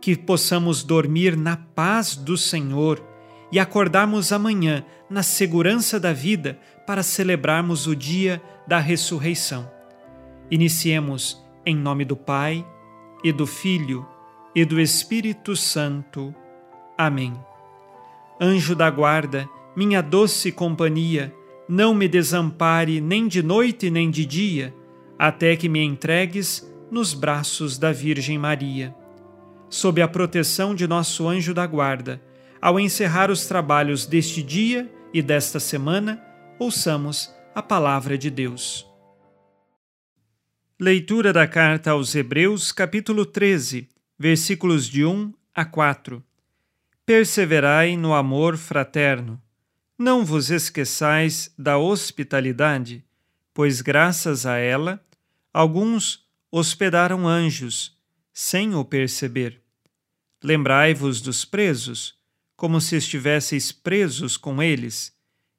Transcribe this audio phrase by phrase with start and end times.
[0.00, 3.04] Que possamos dormir na paz do Senhor
[3.52, 9.70] e acordarmos amanhã na segurança da vida para celebrarmos o dia da ressurreição.
[10.50, 12.64] Iniciemos em nome do Pai,
[13.22, 14.06] e do Filho,
[14.54, 16.34] e do Espírito Santo.
[16.96, 17.32] Amém.
[18.40, 21.34] Anjo da guarda, minha doce companhia,
[21.68, 24.74] não me desampare nem de noite nem de dia,
[25.18, 28.94] até que me entregues nos braços da Virgem Maria.
[29.70, 32.20] Sob a proteção de nosso anjo da guarda,
[32.60, 36.20] ao encerrar os trabalhos deste dia e desta semana,
[36.58, 38.84] ouçamos a palavra de Deus.
[40.78, 46.20] Leitura da carta aos Hebreus, capítulo 13, versículos de 1 a 4.
[47.06, 49.40] Perseverai no amor fraterno.
[49.96, 53.04] Não vos esqueçais da hospitalidade,
[53.54, 55.00] pois graças a ela
[55.54, 57.96] alguns hospedaram anjos,
[58.32, 59.60] sem o perceber.
[60.42, 62.18] Lembrai-vos dos presos
[62.60, 65.16] como se estivesseis presos com eles,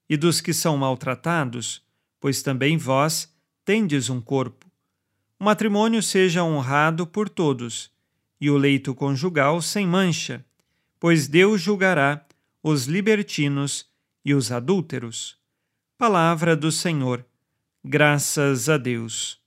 [0.08, 1.82] e dos que são maltratados,
[2.20, 3.34] pois também vós
[3.66, 4.68] tendes um corpo.
[5.40, 7.90] O matrimônio seja honrado por todos,
[8.40, 10.46] e o leito conjugal sem mancha,
[11.00, 12.24] pois Deus julgará
[12.62, 13.88] os libertinos
[14.24, 15.36] e os adúlteros.
[15.98, 17.26] Palavra do Senhor.
[17.84, 19.41] Graças a Deus.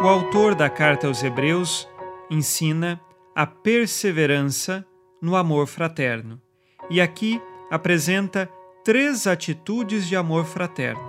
[0.00, 1.88] O autor da carta aos Hebreus
[2.30, 3.00] ensina
[3.34, 4.86] a perseverança
[5.20, 6.40] no amor fraterno
[6.88, 8.48] e aqui apresenta
[8.84, 11.02] três atitudes de amor fraterno.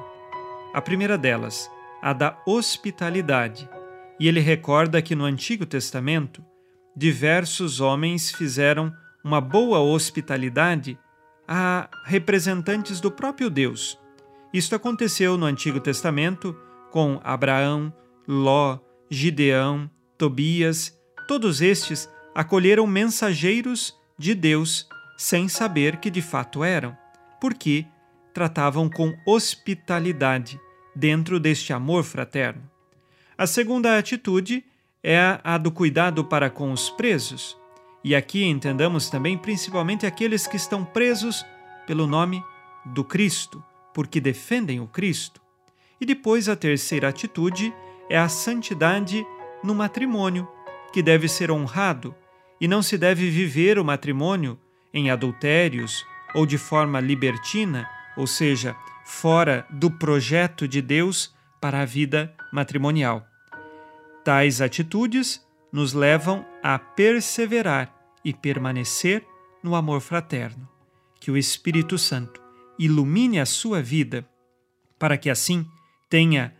[0.73, 1.69] A primeira delas,
[2.01, 3.69] a da hospitalidade,
[4.19, 6.43] e ele recorda que no Antigo Testamento
[6.95, 8.91] diversos homens fizeram
[9.23, 10.97] uma boa hospitalidade
[11.47, 13.99] a representantes do próprio Deus.
[14.51, 16.57] Isto aconteceu no Antigo Testamento
[16.89, 17.93] com Abraão,
[18.31, 18.77] Ló,
[19.09, 20.95] Gideão, Tobias,
[21.27, 26.95] todos estes acolheram mensageiros de Deus sem saber que de fato eram,
[27.41, 27.87] porque
[28.31, 30.61] tratavam com hospitalidade
[30.95, 32.69] dentro deste amor fraterno.
[33.35, 34.63] A segunda atitude
[35.03, 37.57] é a do cuidado para com os presos.
[38.03, 41.43] E aqui entendamos também principalmente aqueles que estão presos
[41.87, 42.43] pelo nome
[42.85, 45.41] do Cristo, porque defendem o Cristo.
[45.99, 47.73] E depois a terceira atitude
[48.09, 49.25] é a santidade
[49.63, 50.47] no matrimônio,
[50.91, 52.15] que deve ser honrado,
[52.59, 54.59] e não se deve viver o matrimônio
[54.93, 58.75] em adultérios ou de forma libertina, ou seja,
[59.05, 63.25] fora do projeto de Deus para a vida matrimonial.
[64.23, 67.93] Tais atitudes nos levam a perseverar
[68.23, 69.25] e permanecer
[69.63, 70.67] no amor fraterno.
[71.19, 72.41] Que o Espírito Santo
[72.77, 74.27] ilumine a sua vida,
[74.97, 75.65] para que assim
[76.09, 76.55] tenha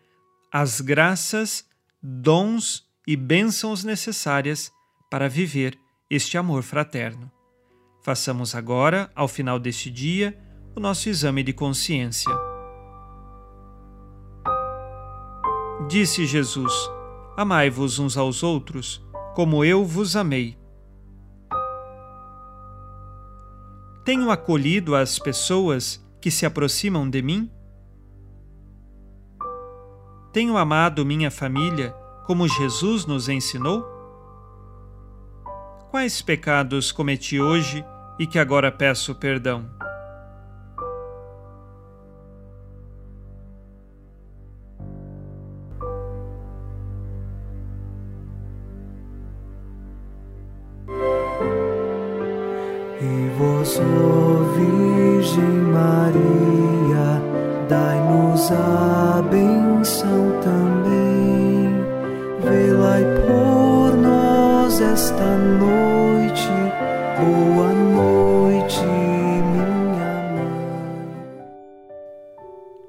[0.51, 1.65] as graças,
[2.01, 4.71] dons e bênçãos necessárias
[5.09, 5.77] para viver
[6.09, 7.31] este amor fraterno.
[8.03, 10.39] Façamos agora, ao final deste dia,
[10.75, 12.31] o nosso exame de consciência.
[15.87, 16.73] Disse Jesus:
[17.37, 19.03] Amai-vos uns aos outros,
[19.35, 20.57] como eu vos amei.
[24.03, 27.51] Tenho acolhido as pessoas que se aproximam de mim?
[30.31, 31.91] Tenho amado minha família
[32.25, 33.83] como Jesus nos ensinou?
[35.89, 37.83] Quais pecados cometi hoje
[38.19, 39.65] e que agora peço perdão?
[53.01, 53.79] E vós,
[54.55, 55.43] Virgem
[55.73, 56.38] Maria,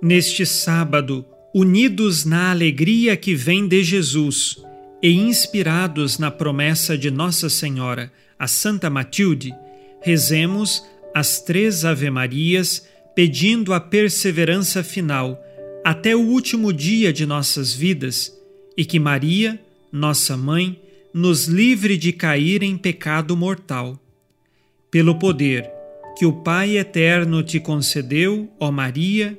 [0.03, 4.57] Neste sábado, unidos na alegria que vem de Jesus
[5.03, 9.55] e inspirados na promessa de Nossa Senhora, a Santa Matilde,
[10.01, 10.83] rezemos
[11.15, 15.39] as três Ave-Marias pedindo a perseverança final
[15.85, 18.35] até o último dia de nossas vidas
[18.75, 19.61] e que Maria,
[19.93, 20.81] nossa mãe,
[21.13, 24.01] nos livre de cair em pecado mortal.
[24.91, 25.71] Pelo poder
[26.17, 29.39] que o Pai eterno te concedeu, ó Maria,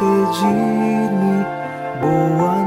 [0.00, 1.46] despedir-me.
[2.00, 2.65] Boa noite,